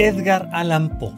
Edgar 0.00 0.48
Allan 0.54 0.98
Poe 0.98 1.12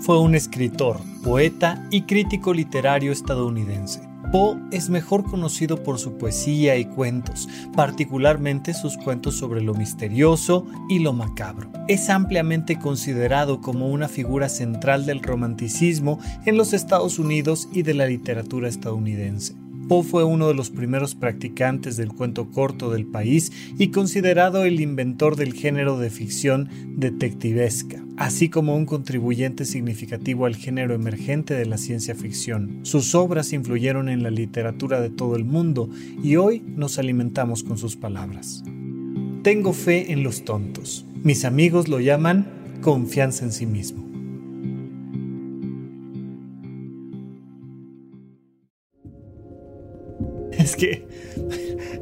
fue 0.00 0.18
un 0.18 0.34
escritor, 0.34 0.98
poeta 1.22 1.86
y 1.92 2.02
crítico 2.02 2.52
literario 2.52 3.12
estadounidense. 3.12 4.00
Poe 4.32 4.56
es 4.72 4.90
mejor 4.90 5.22
conocido 5.22 5.84
por 5.84 6.00
su 6.00 6.18
poesía 6.18 6.76
y 6.76 6.84
cuentos, 6.84 7.48
particularmente 7.76 8.74
sus 8.74 8.96
cuentos 8.96 9.36
sobre 9.36 9.60
lo 9.60 9.72
misterioso 9.74 10.66
y 10.88 10.98
lo 10.98 11.12
macabro. 11.12 11.70
Es 11.86 12.10
ampliamente 12.10 12.76
considerado 12.76 13.60
como 13.60 13.88
una 13.88 14.08
figura 14.08 14.48
central 14.48 15.06
del 15.06 15.22
romanticismo 15.22 16.18
en 16.44 16.56
los 16.56 16.72
Estados 16.72 17.20
Unidos 17.20 17.68
y 17.72 17.82
de 17.82 17.94
la 17.94 18.06
literatura 18.06 18.68
estadounidense. 18.68 19.54
Poe 19.88 20.02
fue 20.02 20.24
uno 20.24 20.48
de 20.48 20.54
los 20.54 20.70
primeros 20.70 21.14
practicantes 21.14 21.96
del 21.96 22.08
cuento 22.08 22.50
corto 22.50 22.90
del 22.90 23.06
país 23.06 23.52
y 23.78 23.88
considerado 23.88 24.64
el 24.64 24.80
inventor 24.80 25.36
del 25.36 25.52
género 25.52 25.98
de 25.98 26.10
ficción 26.10 26.68
detectivesca, 26.96 28.02
así 28.16 28.48
como 28.48 28.76
un 28.76 28.86
contribuyente 28.86 29.64
significativo 29.64 30.46
al 30.46 30.56
género 30.56 30.94
emergente 30.94 31.54
de 31.54 31.66
la 31.66 31.78
ciencia 31.78 32.14
ficción. 32.14 32.80
Sus 32.82 33.14
obras 33.14 33.52
influyeron 33.52 34.08
en 34.08 34.22
la 34.22 34.30
literatura 34.30 35.00
de 35.00 35.10
todo 35.10 35.36
el 35.36 35.44
mundo 35.44 35.90
y 36.22 36.36
hoy 36.36 36.62
nos 36.64 36.98
alimentamos 36.98 37.62
con 37.62 37.76
sus 37.76 37.96
palabras. 37.96 38.64
Tengo 39.42 39.74
fe 39.74 40.12
en 40.12 40.22
los 40.22 40.44
tontos. 40.44 41.04
Mis 41.22 41.44
amigos 41.44 41.88
lo 41.88 42.00
llaman 42.00 42.46
confianza 42.80 43.44
en 43.44 43.52
sí 43.52 43.66
mismo. 43.66 44.13
Es 50.74 50.76
que 50.76 51.06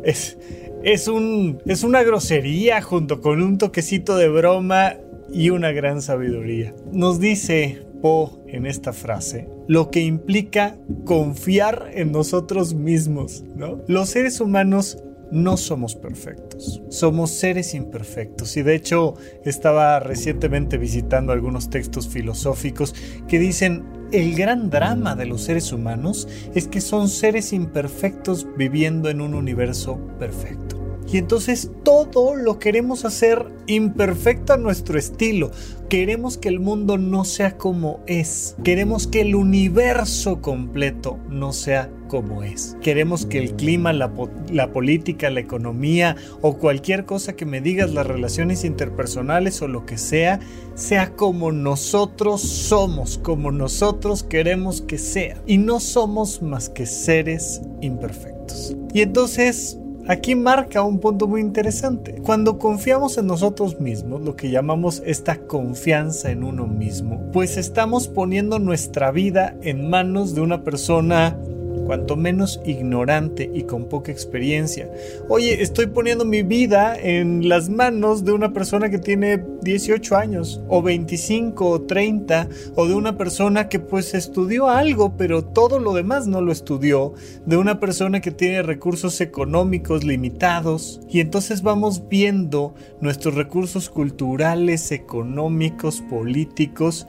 es, 0.05 0.39
es, 0.83 1.09
un, 1.09 1.63
es 1.67 1.85
una 1.85 2.03
grosería 2.03 2.81
junto 2.81 3.21
con 3.21 3.43
un 3.43 3.59
toquecito 3.59 4.17
de 4.17 4.29
broma 4.29 4.95
y 5.33 5.51
una 5.51 5.73
gran 5.73 6.03
sabiduría. 6.03 6.75
Nos 6.91 7.21
dice 7.21 7.83
Poe 8.01 8.31
en 8.49 8.67
esta 8.67 8.93
frase 8.93 9.49
lo 9.69 9.91
que 9.91 10.01
implica 10.01 10.77
confiar 11.05 11.91
en 11.95 12.13
nosotros 12.13 12.75
mismos. 12.75 13.45
¿no? 13.55 13.81
Los 13.87 14.11
seres 14.11 14.41
humanos 14.41 14.99
no 15.31 15.57
somos 15.57 15.95
perfectos, 15.95 16.83
somos 16.91 17.31
seres 17.31 17.75
imperfectos 17.75 18.57
y 18.59 18.63
de 18.63 18.75
hecho 18.75 19.15
estaba 19.47 19.99
recientemente 19.99 20.77
visitando 20.77 21.33
algunos 21.33 21.71
textos 21.71 22.09
filosóficos 22.09 22.95
que 23.29 23.39
dicen 23.39 24.02
el 24.13 24.35
gran 24.35 24.71
drama 24.71 25.17
de 25.17 25.27
los 25.27 25.43
seres 25.43 25.73
humanos 25.73 26.29
es 26.55 26.69
que 26.69 26.81
son 26.81 27.09
seres 27.09 27.53
imperfectos 27.53 28.47
viviendo 28.57 29.09
en 29.09 29.21
un 29.21 29.35
universo 29.35 29.99
perfecto. 30.19 30.62
Y 31.13 31.19
entonces 31.19 31.71
todo 31.83 32.35
lo 32.35 32.59
queremos 32.59 33.05
hacer 33.05 33.47
imperfecto 33.67 34.55
a 34.55 34.57
nuestro 34.57 34.99
estilo. 34.99 35.51
Queremos 35.91 36.39
que 36.39 36.49
el 36.49 36.59
mundo 36.59 36.97
no 36.97 37.27
sea 37.27 37.59
como 37.59 38.01
es. 38.07 38.57
Queremos 38.65 39.07
que 39.07 39.21
el 39.21 39.35
universo 39.35 40.41
completo 40.41 41.19
no 41.29 41.53
sea 41.53 41.91
como 42.09 42.43
es. 42.43 42.79
Queremos 42.81 43.27
que 43.27 43.39
el 43.39 43.55
clima, 43.57 43.93
la, 43.93 44.11
la, 44.51 44.73
política, 44.73 45.29
la 45.29 45.41
economía 45.41 46.17
o 46.41 46.57
cualquier 46.57 47.05
cosa 47.05 47.35
que 47.35 47.45
me 47.45 47.61
digas, 47.61 47.93
las 47.93 48.07
relaciones 48.07 48.65
interpersonales 48.65 49.61
o 49.61 49.69
lo 49.69 49.85
que 49.85 49.99
sea, 49.99 50.41
sea 50.75 51.15
como 51.15 51.53
nosotros 51.53 52.41
somos, 52.41 53.19
como 53.19 53.53
nosotros 53.53 54.23
queremos 54.23 54.81
que 54.81 54.97
sea. 54.97 55.43
Y 55.47 55.59
no 55.59 55.79
somos 55.79 56.41
más 56.41 56.71
que 56.71 56.87
seres 56.87 57.61
imperfectos. 57.83 58.75
Y 58.95 59.03
entonces 59.03 59.79
Aquí 60.09 60.35
marca 60.35 60.83
un 60.83 60.99
punto 60.99 61.29
muy 61.29 61.41
interesante. 61.41 62.17
Cuando 62.23 62.59
confiamos 62.59 63.19
en 63.19 63.29
nosotros 63.29 63.79
mismos, 63.79 64.21
lo 64.21 64.35
que 64.35 64.51
llamamos 64.51 65.01
esta 65.07 65.37
confianza 65.37 66.33
en 66.33 66.43
uno 66.43 66.67
mismo, 66.67 67.21
pues 67.33 67.57
estamos 67.57 68.09
poniendo 68.09 68.59
nuestra 68.59 69.13
vida 69.13 69.55
en 69.63 69.89
manos 69.89 70.35
de 70.35 70.41
una 70.41 70.65
persona 70.65 71.37
cuanto 71.87 72.17
menos 72.17 72.61
ignorante 72.65 73.51
y 73.53 73.65
con 73.65 73.89
poca 73.89 74.13
experiencia. 74.13 74.91
Oye, 75.29 75.63
estoy 75.63 75.87
poniendo 75.87 76.25
mi 76.25 76.43
vida 76.43 76.97
en 76.99 77.49
las 77.49 77.69
manos 77.69 78.25
de 78.25 78.33
una 78.33 78.53
persona 78.53 78.91
que 78.91 78.99
tiene 78.99 79.43
18 79.63 80.17
años, 80.17 80.61
o 80.69 80.83
25, 80.83 81.69
o 81.69 81.83
30, 81.83 82.49
o 82.75 82.87
de 82.87 82.95
una 82.95 83.17
persona 83.17 83.69
que 83.69 83.79
pues 83.79 84.15
estudió 84.15 84.69
algo, 84.69 85.17
pero 85.17 85.45
todo 85.45 85.79
lo 85.79 85.95
demás 85.95 86.27
no 86.27 86.41
lo 86.41 86.53
estudió, 86.53 87.15
de 87.47 87.57
una 87.57 87.81
persona 87.81 88.21
que 88.21 88.31
tiene 88.31 88.63
recursos 88.63 89.21
económicos 89.21 90.05
limitados, 90.05 91.01
y 91.09 91.21
entonces 91.21 91.63
vamos 91.63 92.09
viendo 92.09 92.75
nuestros 93.01 93.35
recursos 93.35 93.91
culturales, 93.91 94.93
económicos, 94.93 96.01
políticos, 96.03 97.07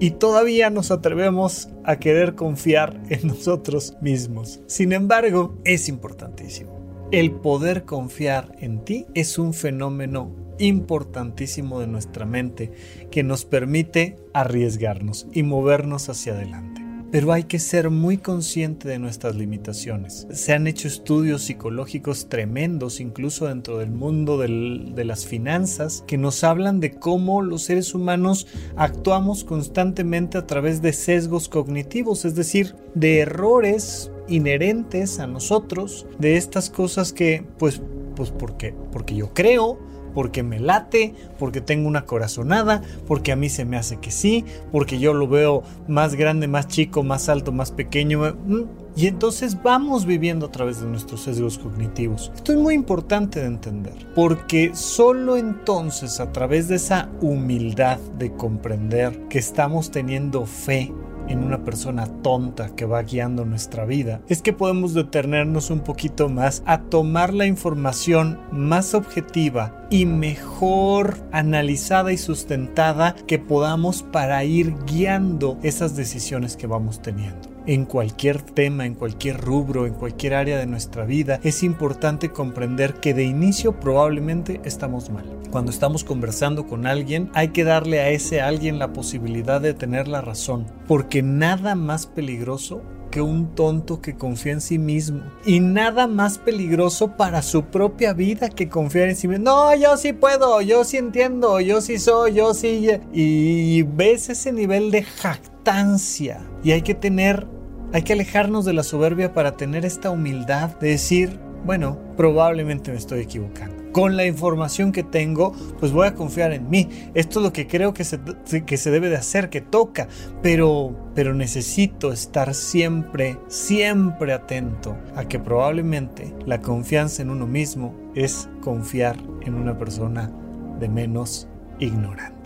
y 0.00 0.12
todavía 0.12 0.70
nos 0.70 0.90
atrevemos 0.90 1.68
a 1.84 1.96
querer 1.96 2.34
confiar 2.34 3.00
en 3.08 3.28
nosotros 3.28 3.96
mismos. 4.00 4.60
Sin 4.66 4.92
embargo, 4.92 5.58
es 5.64 5.88
importantísimo. 5.88 6.78
El 7.10 7.32
poder 7.32 7.84
confiar 7.84 8.54
en 8.60 8.84
ti 8.84 9.06
es 9.14 9.38
un 9.38 9.54
fenómeno 9.54 10.30
importantísimo 10.58 11.80
de 11.80 11.86
nuestra 11.86 12.26
mente 12.26 12.72
que 13.10 13.22
nos 13.22 13.44
permite 13.44 14.16
arriesgarnos 14.34 15.26
y 15.32 15.42
movernos 15.42 16.08
hacia 16.08 16.34
adelante 16.34 16.77
pero 17.10 17.32
hay 17.32 17.44
que 17.44 17.58
ser 17.58 17.90
muy 17.90 18.18
consciente 18.18 18.88
de 18.88 18.98
nuestras 18.98 19.36
limitaciones. 19.36 20.26
Se 20.32 20.52
han 20.52 20.66
hecho 20.66 20.88
estudios 20.88 21.42
psicológicos 21.42 22.28
tremendos, 22.28 23.00
incluso 23.00 23.46
dentro 23.46 23.78
del 23.78 23.90
mundo 23.90 24.38
de 24.38 25.04
las 25.04 25.26
finanzas, 25.26 26.04
que 26.06 26.18
nos 26.18 26.44
hablan 26.44 26.80
de 26.80 26.92
cómo 26.92 27.42
los 27.42 27.62
seres 27.62 27.94
humanos 27.94 28.46
actuamos 28.76 29.44
constantemente 29.44 30.38
a 30.38 30.46
través 30.46 30.82
de 30.82 30.92
sesgos 30.92 31.48
cognitivos, 31.48 32.24
es 32.24 32.34
decir, 32.34 32.74
de 32.94 33.20
errores 33.20 34.10
inherentes 34.28 35.18
a 35.18 35.26
nosotros, 35.26 36.06
de 36.18 36.36
estas 36.36 36.70
cosas 36.70 37.12
que, 37.12 37.44
pues, 37.58 37.80
pues 38.14 38.30
porque, 38.30 38.74
porque 38.92 39.16
yo 39.16 39.32
creo, 39.32 39.78
porque 40.14 40.42
me 40.42 40.60
late, 40.60 41.14
porque 41.38 41.60
tengo 41.60 41.88
una 41.88 42.04
corazonada, 42.04 42.82
porque 43.06 43.32
a 43.32 43.36
mí 43.36 43.48
se 43.48 43.64
me 43.64 43.76
hace 43.76 43.98
que 43.98 44.10
sí, 44.10 44.44
porque 44.72 44.98
yo 44.98 45.14
lo 45.14 45.28
veo 45.28 45.62
más 45.86 46.14
grande, 46.14 46.48
más 46.48 46.68
chico, 46.68 47.02
más 47.02 47.28
alto, 47.28 47.52
más 47.52 47.70
pequeño. 47.70 48.36
Mm, 48.46 48.62
y 48.96 49.06
entonces 49.06 49.62
vamos 49.62 50.06
viviendo 50.06 50.46
a 50.46 50.50
través 50.50 50.80
de 50.80 50.86
nuestros 50.86 51.22
sesgos 51.22 51.58
cognitivos. 51.58 52.32
Esto 52.34 52.52
es 52.52 52.58
muy 52.58 52.74
importante 52.74 53.40
de 53.40 53.46
entender, 53.46 53.94
porque 54.14 54.72
solo 54.74 55.36
entonces 55.36 56.18
a 56.20 56.32
través 56.32 56.68
de 56.68 56.76
esa 56.76 57.08
humildad 57.20 57.98
de 58.18 58.32
comprender 58.32 59.28
que 59.28 59.38
estamos 59.38 59.90
teniendo 59.90 60.46
fe 60.46 60.92
en 61.28 61.44
una 61.44 61.64
persona 61.64 62.06
tonta 62.22 62.74
que 62.74 62.84
va 62.84 63.02
guiando 63.02 63.44
nuestra 63.44 63.84
vida, 63.84 64.20
es 64.28 64.42
que 64.42 64.52
podemos 64.52 64.94
detenernos 64.94 65.70
un 65.70 65.80
poquito 65.80 66.28
más 66.28 66.62
a 66.66 66.82
tomar 66.82 67.32
la 67.34 67.46
información 67.46 68.38
más 68.50 68.94
objetiva 68.94 69.86
y 69.90 70.06
mejor 70.06 71.18
analizada 71.32 72.12
y 72.12 72.18
sustentada 72.18 73.14
que 73.26 73.38
podamos 73.38 74.02
para 74.02 74.42
ir 74.44 74.74
guiando 74.86 75.58
esas 75.62 75.96
decisiones 75.96 76.56
que 76.56 76.66
vamos 76.66 77.00
teniendo 77.00 77.47
en 77.68 77.84
cualquier 77.84 78.40
tema, 78.40 78.86
en 78.86 78.94
cualquier 78.94 79.38
rubro, 79.38 79.86
en 79.86 79.92
cualquier 79.92 80.34
área 80.34 80.58
de 80.58 80.66
nuestra 80.66 81.04
vida, 81.04 81.38
es 81.44 81.62
importante 81.62 82.30
comprender 82.30 82.94
que 82.94 83.12
de 83.12 83.24
inicio 83.24 83.78
probablemente 83.78 84.62
estamos 84.64 85.10
mal. 85.10 85.26
Cuando 85.50 85.70
estamos 85.70 86.02
conversando 86.02 86.66
con 86.66 86.86
alguien, 86.86 87.30
hay 87.34 87.48
que 87.48 87.64
darle 87.64 88.00
a 88.00 88.08
ese 88.08 88.40
alguien 88.40 88.78
la 88.78 88.94
posibilidad 88.94 89.60
de 89.60 89.74
tener 89.74 90.08
la 90.08 90.22
razón, 90.22 90.66
porque 90.86 91.22
nada 91.22 91.74
más 91.74 92.06
peligroso 92.06 92.80
que 93.10 93.20
un 93.20 93.54
tonto 93.54 94.00
que 94.00 94.16
confía 94.16 94.52
en 94.52 94.60
sí 94.60 94.78
mismo. 94.78 95.22
Y 95.44 95.60
nada 95.60 96.06
más 96.06 96.38
peligroso 96.38 97.16
para 97.16 97.42
su 97.42 97.64
propia 97.64 98.12
vida 98.14 98.48
que 98.48 98.68
confiar 98.68 99.08
en 99.08 99.16
sí 99.16 99.28
mismo. 99.28 99.44
No, 99.44 99.74
yo 99.74 99.96
sí 99.96 100.12
puedo, 100.12 100.60
yo 100.60 100.84
sí 100.84 100.96
entiendo, 100.98 101.60
yo 101.60 101.80
sí 101.80 101.98
soy, 101.98 102.34
yo 102.34 102.54
sí. 102.54 102.86
Y 103.12 103.82
ves 103.82 104.28
ese 104.28 104.52
nivel 104.52 104.90
de 104.90 105.02
jactancia. 105.02 106.46
Y 106.62 106.72
hay 106.72 106.82
que 106.82 106.94
tener 106.94 107.46
hay 107.92 108.02
que 108.02 108.12
alejarnos 108.12 108.64
de 108.64 108.72
la 108.72 108.82
soberbia 108.82 109.32
para 109.32 109.56
tener 109.56 109.84
esta 109.84 110.10
humildad 110.10 110.78
de 110.78 110.90
decir, 110.90 111.38
bueno, 111.64 111.98
probablemente 112.16 112.90
me 112.90 112.98
estoy 112.98 113.20
equivocando. 113.20 113.76
Con 113.92 114.16
la 114.16 114.26
información 114.26 114.92
que 114.92 115.02
tengo, 115.02 115.52
pues 115.80 115.92
voy 115.92 116.06
a 116.06 116.14
confiar 116.14 116.52
en 116.52 116.68
mí. 116.68 116.88
Esto 117.14 117.40
es 117.40 117.44
lo 117.44 117.52
que 117.52 117.66
creo 117.66 117.94
que 117.94 118.04
se, 118.04 118.20
que 118.64 118.76
se 118.76 118.90
debe 118.90 119.08
de 119.08 119.16
hacer, 119.16 119.48
que 119.48 119.60
toca. 119.60 120.08
Pero, 120.42 120.94
pero 121.14 121.34
necesito 121.34 122.12
estar 122.12 122.54
siempre, 122.54 123.38
siempre 123.48 124.34
atento 124.34 124.96
a 125.16 125.24
que 125.24 125.38
probablemente 125.38 126.32
la 126.46 126.60
confianza 126.60 127.22
en 127.22 127.30
uno 127.30 127.46
mismo 127.46 127.94
es 128.14 128.48
confiar 128.60 129.16
en 129.40 129.54
una 129.54 129.76
persona 129.78 130.30
de 130.78 130.88
menos 130.88 131.48
ignorante. 131.80 132.37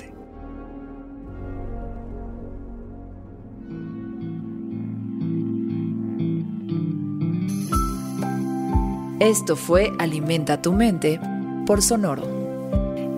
Esto 9.23 9.55
fue 9.55 9.93
Alimenta 10.01 10.61
tu 10.61 10.73
mente 10.73 11.21
por 11.65 11.81
Sonoro. 11.81 12.25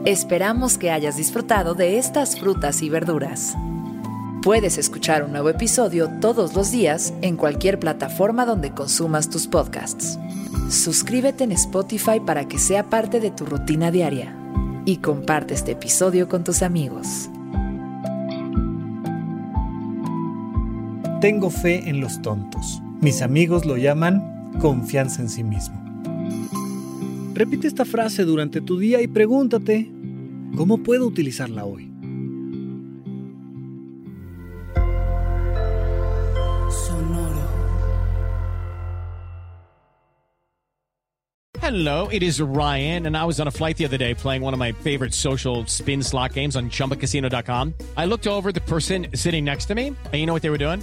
Esperamos 0.04 0.76
que 0.76 0.90
hayas 0.90 1.16
disfrutado 1.16 1.72
de 1.72 1.96
estas 1.96 2.38
frutas 2.38 2.82
y 2.82 2.90
verduras. 2.90 3.56
Puedes 4.42 4.76
escuchar 4.76 5.24
un 5.24 5.32
nuevo 5.32 5.48
episodio 5.48 6.10
todos 6.20 6.54
los 6.54 6.70
días 6.70 7.14
en 7.22 7.38
cualquier 7.38 7.78
plataforma 7.78 8.44
donde 8.44 8.72
consumas 8.72 9.30
tus 9.30 9.46
podcasts. 9.46 10.18
Suscríbete 10.68 11.44
en 11.44 11.52
Spotify 11.52 12.20
para 12.20 12.48
que 12.48 12.58
sea 12.58 12.90
parte 12.90 13.18
de 13.18 13.30
tu 13.30 13.46
rutina 13.46 13.90
diaria 13.90 14.36
y 14.84 14.98
comparte 14.98 15.54
este 15.54 15.72
episodio 15.72 16.28
con 16.28 16.44
tus 16.44 16.60
amigos. 16.60 17.30
Tengo 21.22 21.48
fe 21.48 21.88
en 21.88 22.00
los 22.00 22.20
tontos. 22.20 22.82
Mis 23.00 23.22
amigos 23.22 23.64
lo 23.64 23.78
llaman 23.78 24.52
confianza 24.60 25.22
en 25.22 25.30
sí 25.30 25.42
mismo. 25.42 25.83
Repite 27.34 27.66
esta 27.66 27.84
frase 27.84 28.24
durante 28.24 28.60
tu 28.60 28.78
día 28.78 29.02
y 29.02 29.08
pregúntate, 29.08 29.90
¿cómo 30.56 30.84
puedo 30.84 31.06
utilizarla 31.06 31.64
hoy? 31.64 31.90
Hello, 41.60 42.08
it 42.12 42.22
is 42.22 42.40
Ryan, 42.40 43.06
and 43.06 43.16
I 43.16 43.24
was 43.24 43.40
on 43.40 43.48
a 43.48 43.50
flight 43.50 43.76
the 43.78 43.84
other 43.86 43.96
day 43.96 44.14
playing 44.14 44.42
one 44.42 44.52
of 44.52 44.60
my 44.60 44.70
favorite 44.70 45.12
social 45.12 45.66
spin 45.66 46.04
slot 46.04 46.34
games 46.34 46.54
on 46.54 46.70
chumbacasino.com. 46.70 47.74
I 47.96 48.04
looked 48.04 48.28
over 48.28 48.52
the 48.52 48.60
person 48.60 49.06
sitting 49.14 49.44
next 49.44 49.64
to 49.66 49.74
me, 49.74 49.88
and 49.88 50.14
you 50.14 50.26
know 50.26 50.32
what 50.32 50.42
they 50.42 50.50
were 50.50 50.58
doing? 50.58 50.82